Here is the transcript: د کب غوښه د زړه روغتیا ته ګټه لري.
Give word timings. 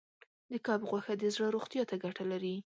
د 0.51 0.53
کب 0.65 0.79
غوښه 0.89 1.13
د 1.17 1.23
زړه 1.35 1.47
روغتیا 1.55 1.83
ته 1.89 1.95
ګټه 2.03 2.23
لري. 2.31 2.55